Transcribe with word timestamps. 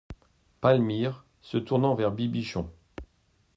Palmyre, 0.61 1.25
se 1.43 1.59
tournant 1.59 1.93
vers 1.93 2.11
Bibichon. 2.11 2.67